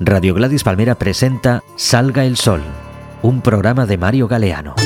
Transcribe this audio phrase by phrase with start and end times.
[0.00, 2.62] Radio Gladys Palmera presenta Salga el Sol,
[3.20, 4.76] un programa de Mario Galeano.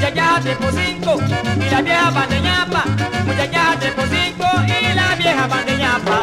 [0.00, 1.18] muchacha de por cinco
[1.56, 2.84] y la vieja bandeñapa,
[3.26, 6.22] muchacha de por cinco y la vieja bandeñapa.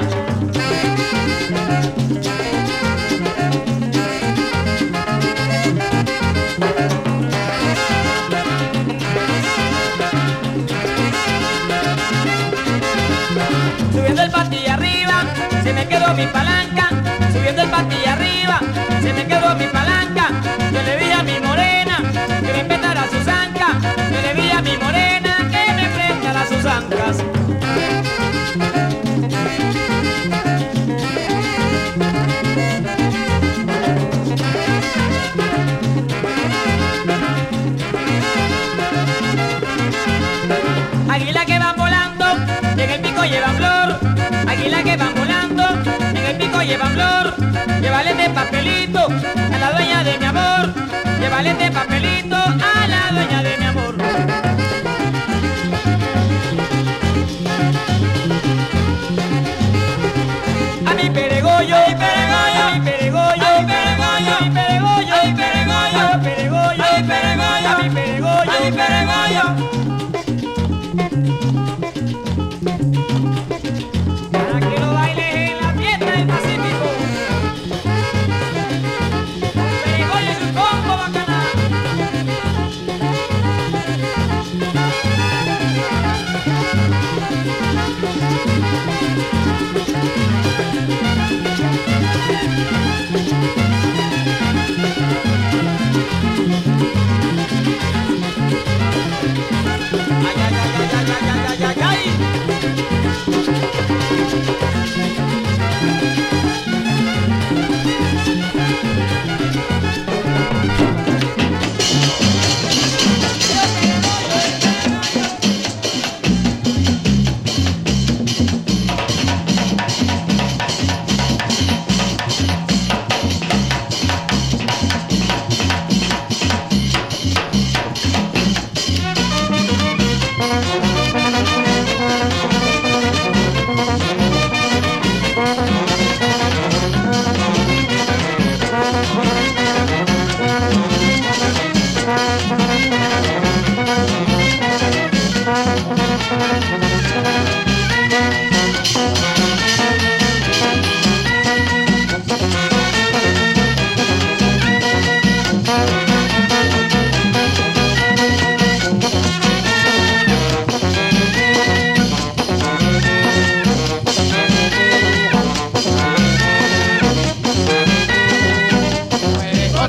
[13.93, 15.23] Subiendo el patio arriba,
[15.63, 16.76] se me quedó mi palanca.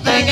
[0.04, 0.27] nothing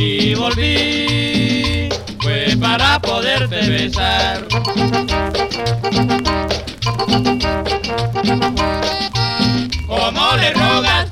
[0.00, 1.88] Y volví,
[2.20, 4.46] fue para poderte besar.
[9.88, 11.07] Como le rogaste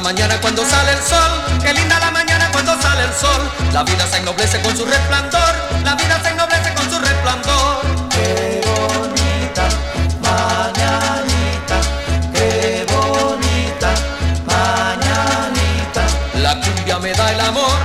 [0.00, 3.50] mañana cuando sale el sol, qué linda la mañana cuando sale el sol.
[3.72, 7.80] La vida se ennoblece con su resplandor, la vida se ennoblece con su resplandor.
[8.10, 9.68] Qué bonita
[10.22, 11.76] mañanita,
[12.32, 13.90] qué bonita
[14.46, 16.02] mañanita.
[16.34, 17.78] La cumbia me da el amor,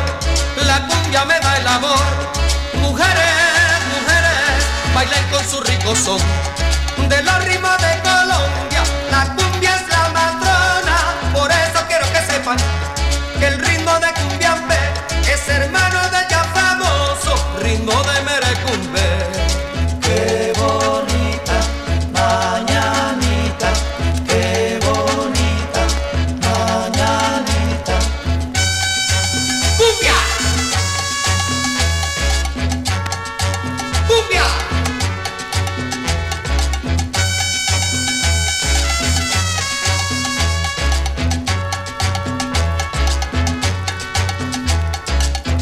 [0.67, 2.05] la cumbia me da el amor.
[2.81, 6.62] Mujeres, mujeres, bailen con su rico son.
[14.01, 14.32] Que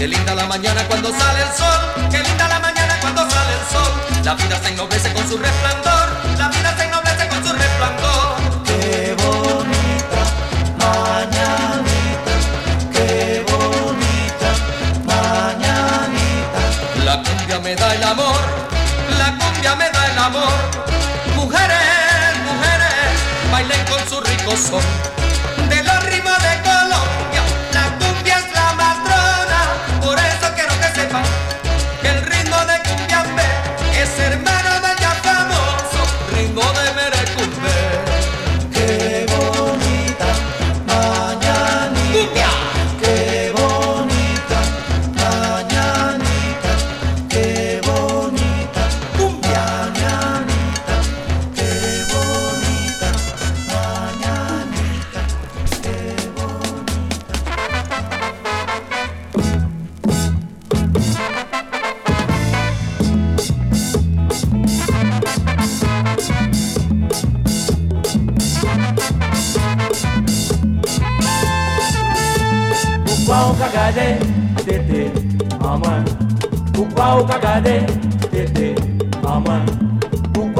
[0.01, 3.65] Qué linda la mañana cuando sale el sol, qué linda la mañana cuando sale el
[3.71, 3.91] sol.
[4.25, 8.35] La vida se ennoblece con su resplandor, la vida se ennoblece con su resplandor.
[8.65, 10.21] Qué bonita
[10.79, 12.33] mañanita,
[12.91, 14.49] qué bonita
[15.05, 16.61] mañanita.
[17.05, 18.41] La cumbia me da el amor,
[19.19, 20.53] la cumbia me da el amor.
[21.35, 25.20] Mujeres, mujeres, bailen con su rico son.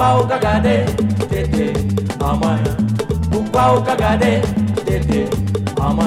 [0.01, 0.86] pourquoi au cagade,
[1.29, 1.74] tété.
[3.31, 4.41] Pourquoi au cagade,
[4.84, 5.25] tété,
[5.79, 6.05] à moi.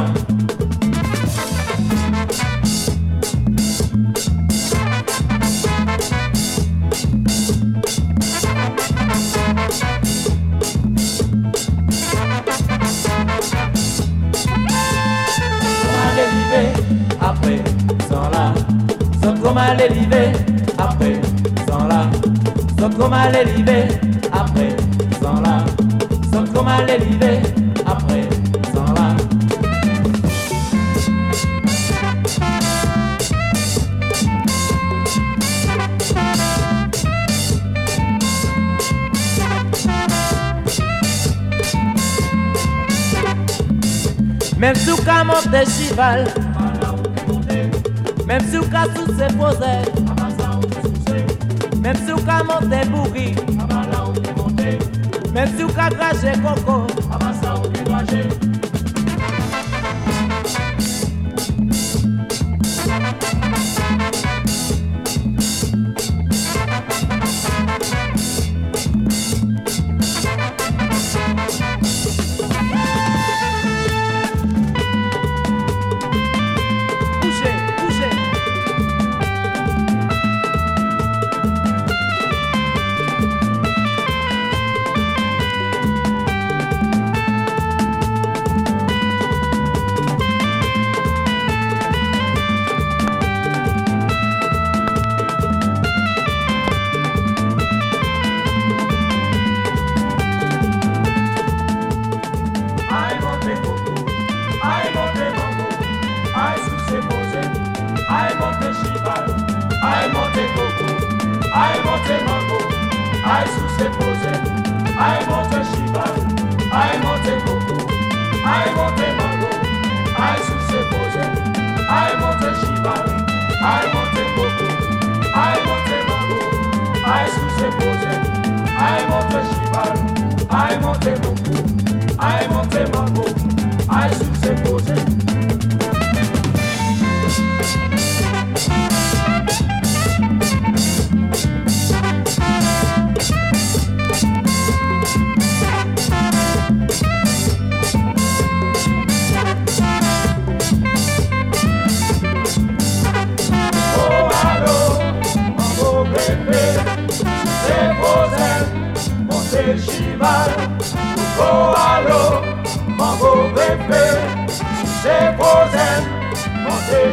[17.20, 17.58] Après,
[18.08, 18.54] sans la,
[19.22, 20.33] sans trop mal élevé.
[22.84, 23.88] Somme comme à l'idée,
[24.30, 24.76] après,
[25.18, 25.64] sans là.
[26.30, 27.40] Somme comme à l'idée,
[27.86, 28.28] après,
[28.74, 29.16] sans là.
[44.58, 46.26] Même sous qu'à monter chival,
[48.26, 50.13] même sous qu'à sous se poser.
[51.84, 53.34] Même si vous montez bourri,
[55.34, 56.86] même si vous cadragez coco,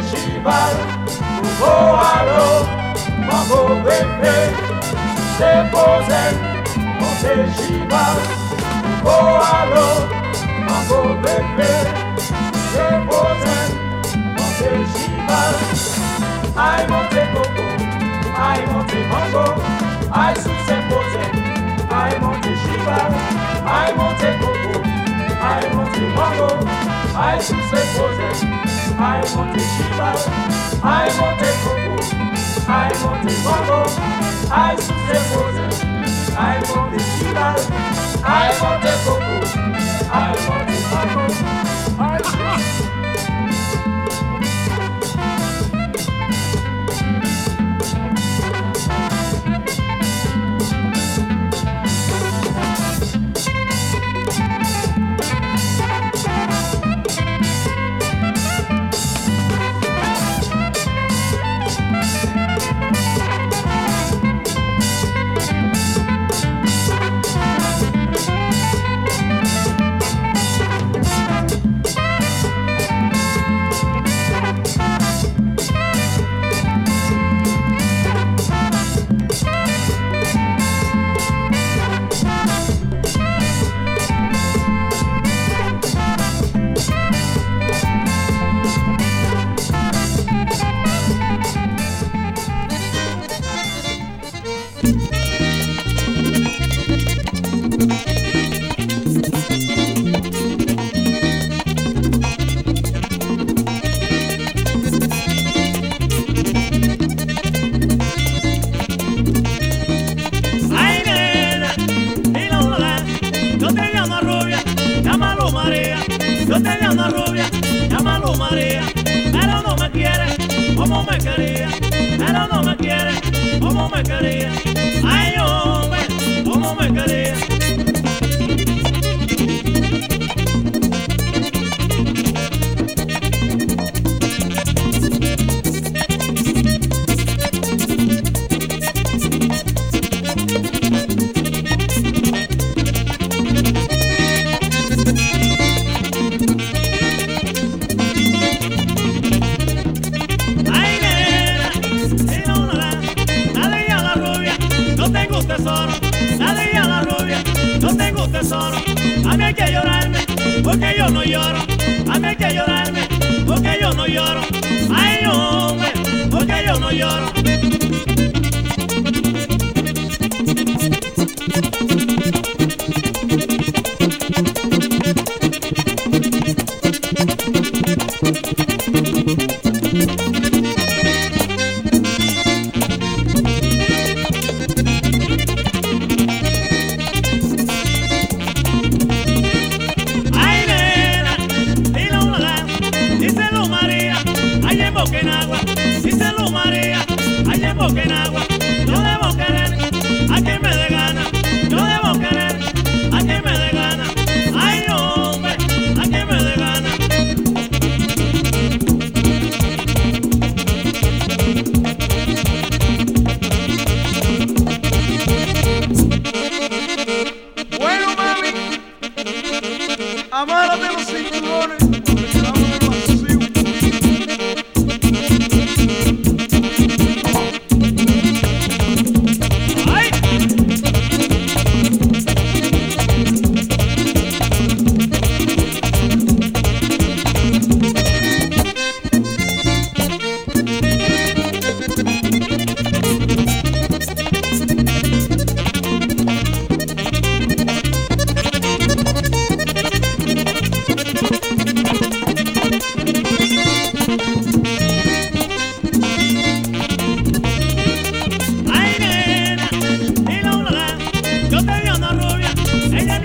[0.02, 0.74] festival.
[0.80, 2.66] Oh, Nouveau halo,
[3.26, 4.36] mambo bébé
[5.38, 6.22] C'est posé,
[7.00, 8.16] mon festival.
[9.04, 9.88] Oh, Nouveau halo,
[10.66, 11.72] mambo bébé
[12.72, 13.56] C'est posé,
[14.36, 15.54] mon festival.
[16.56, 17.66] Aïe monter coco,
[18.38, 19.62] aïe monter mango
[20.12, 21.24] Aïe sous c'est posé,
[21.90, 23.12] ay Monte chival
[23.66, 24.91] Aïe monter coco.
[25.44, 26.48] I want a mango,
[27.18, 28.48] I want say poison.
[28.98, 30.10] I want a shiba,
[30.84, 31.98] I want a cocoa.
[32.68, 33.80] I want a mango,
[34.50, 35.72] I want say poison.
[36.38, 37.48] I want a shiba,
[38.24, 39.42] I want a cocoa.
[40.12, 41.61] I want a mango.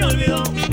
[0.08, 0.66] olvidó.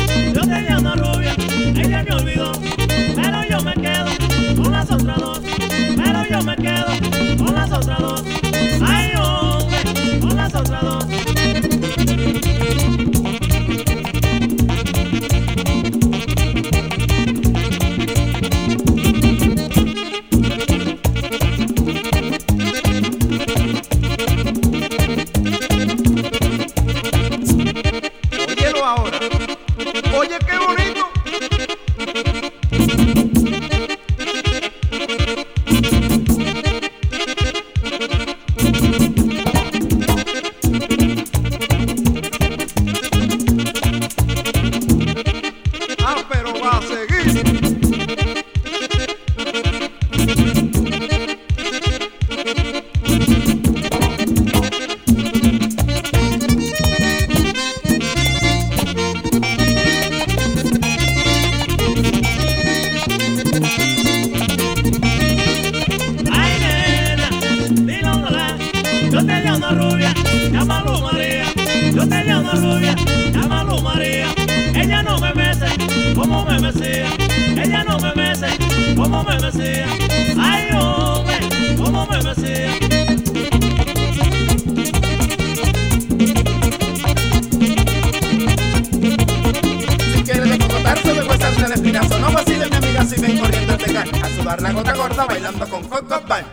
[94.44, 96.44] sudar la gota gorda bailando con Coco Bang.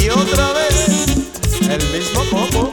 [0.00, 1.06] Y otra vez,
[1.68, 2.72] el mismo combo.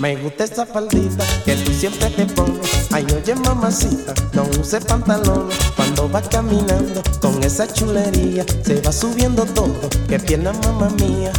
[0.00, 2.88] Me gusta esa faldita que tú siempre te pones.
[2.90, 7.00] Ay, oye, mamacita, no use pantalones cuando va caminando.
[7.20, 9.88] Con esa chulería se va subiendo todo.
[10.08, 11.32] Que pierna, mamá mía.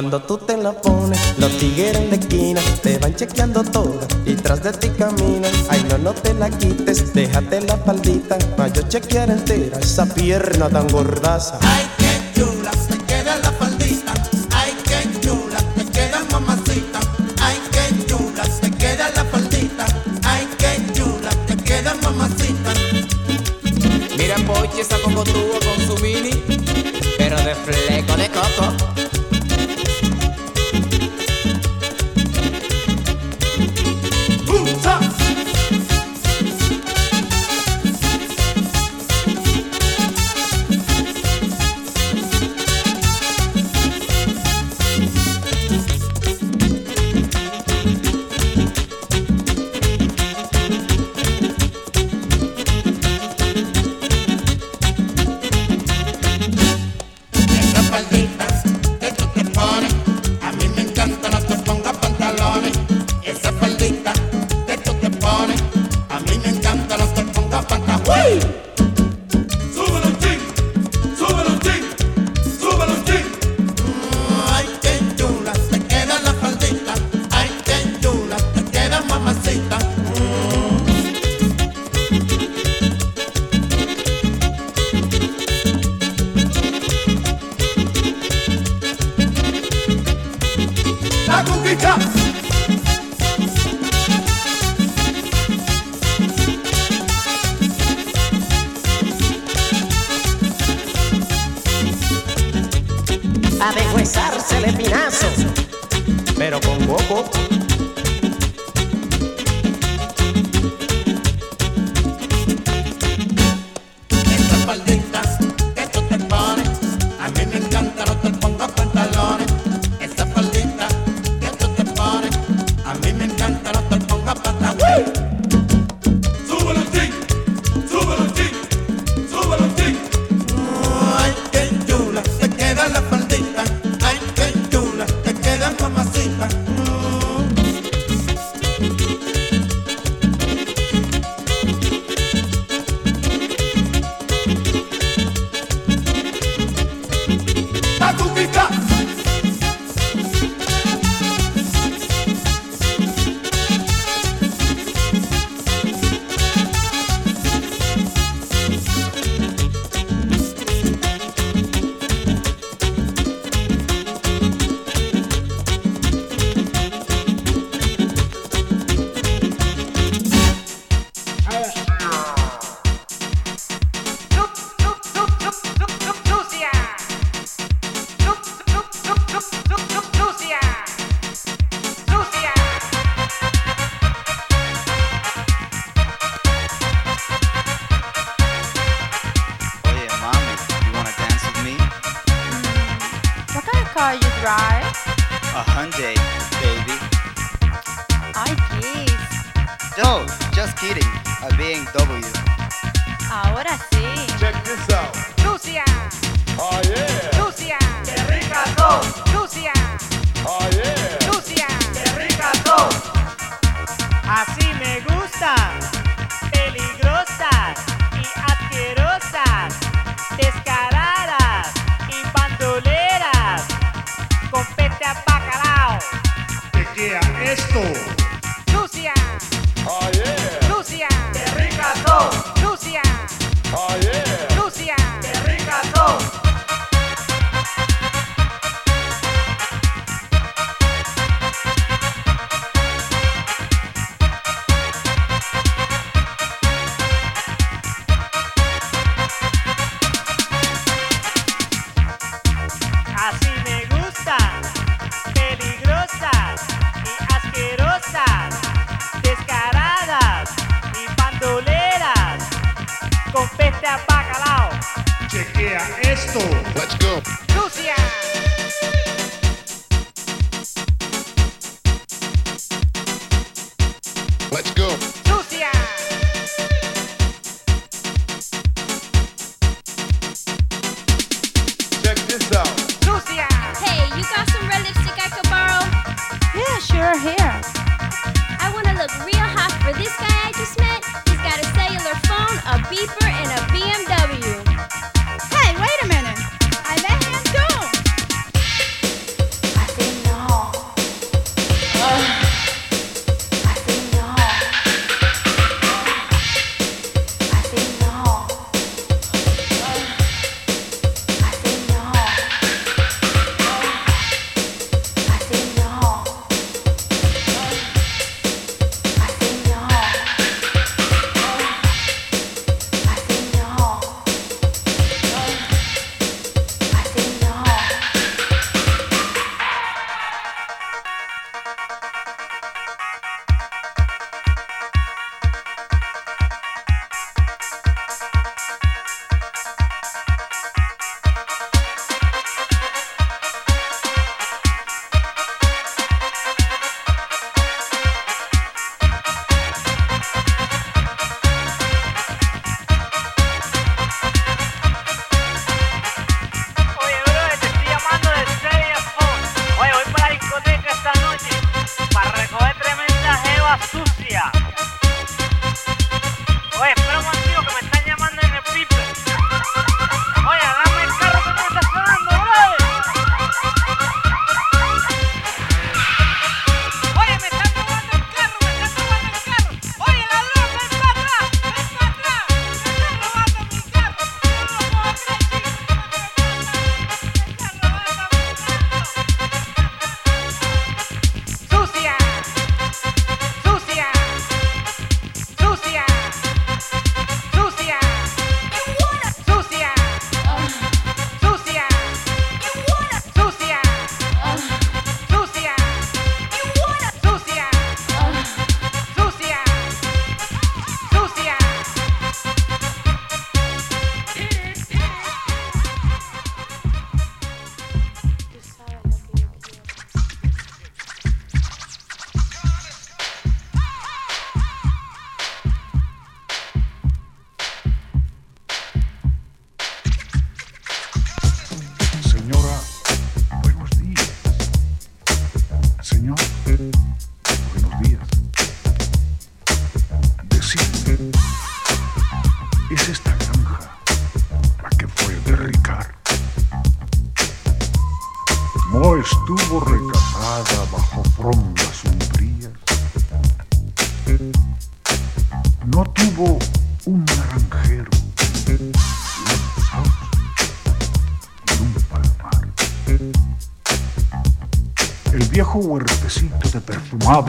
[0.00, 4.34] Cuando tú te la pones, los tigres en la esquina te van chequeando toda y
[4.34, 5.52] tras de ti caminan.
[5.68, 10.70] Ay, no, no te la quites, déjate la faldita, para yo chequear entera esa pierna
[10.70, 11.58] tan gordaza.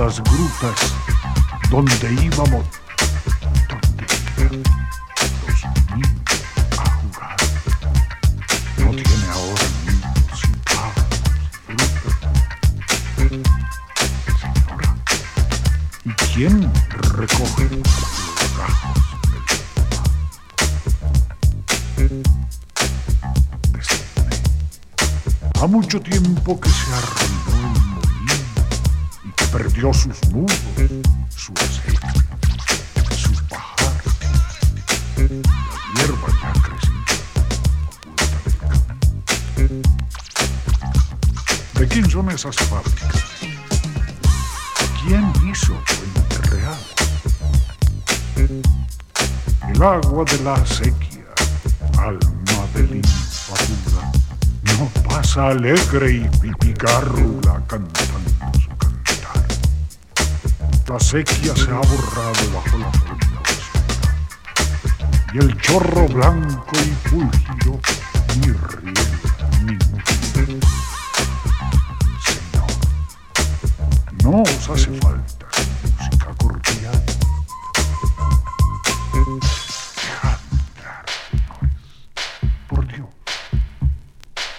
[0.01, 0.79] Perfumadas grutas
[1.69, 2.65] donde íbamos,
[3.69, 4.63] donde
[5.47, 5.59] los
[5.95, 6.11] niños
[6.77, 7.37] a jugar.
[8.77, 11.21] No tiene ahora niños pájaros,
[11.99, 12.35] frutas.
[14.39, 14.89] Señora,
[16.03, 16.55] ¿y quién
[17.15, 17.89] recoge los
[18.57, 18.97] gajos
[21.97, 22.23] Decime,
[25.61, 27.40] Ha mucho tiempo que se arruinó
[29.51, 30.57] perdió sus nudos,
[31.35, 32.07] su aceite,
[33.13, 34.13] sus pajares.
[35.17, 35.25] La
[35.95, 36.93] hierba ya ha crecido
[38.43, 39.01] del camino.
[41.73, 43.15] ¿De quién son esas fábricas?
[45.03, 46.79] ¿Quién hizo Puente Real?
[49.67, 51.25] El agua de la acequia,
[51.97, 54.11] alma de limpa pura,
[54.77, 58.10] no pasa alegre y pipigárrula cantando.
[60.91, 63.17] La sequía se ha borrado bajo la oscura,
[65.33, 67.79] y el chorro blanco y fúlgido
[68.41, 70.03] ni riega ni murmura.
[72.25, 72.71] Señor,
[74.21, 75.47] no os hace falta
[75.97, 77.03] música cordial.
[82.67, 83.07] Por Dios,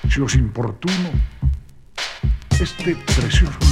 [0.08, 1.10] si os importuno,
[2.58, 3.71] este precioso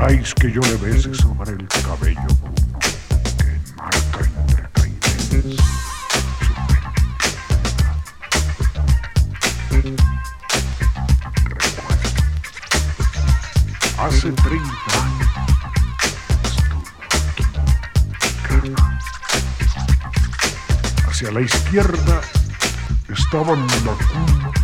[0.00, 2.26] Dejáis que yo le bese sobre el cabello
[3.36, 5.60] que enmarca entre caidenes
[6.40, 6.54] su
[11.44, 12.08] Recuerda,
[13.98, 14.72] hace 30
[15.04, 15.32] años
[16.44, 16.88] estuvo
[18.48, 18.72] aquí.
[21.10, 22.22] Hacia la izquierda
[23.10, 24.59] estaban la cuna